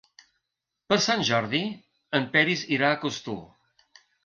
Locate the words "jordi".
1.27-1.61